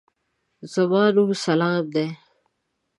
[0.73, 2.07] زما نوم سلام دی.